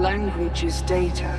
Language 0.00 0.64
is 0.64 0.80
data. 0.80 1.38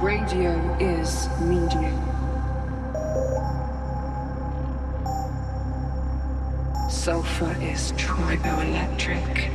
Radio 0.00 0.76
is 0.78 1.28
medium. 1.40 1.98
Sulfur 6.88 7.50
is 7.60 7.90
triboelectric. 7.94 9.50